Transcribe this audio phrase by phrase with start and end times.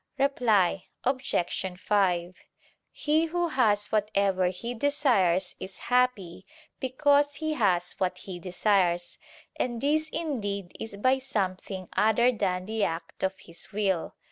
[0.17, 1.75] Reply Obj.
[1.79, 2.35] 5:
[2.91, 6.43] He who has whatever he desires, is happy,
[6.79, 9.19] because he has what he desires:
[9.57, 14.15] and this indeed is by something other than the act of his will.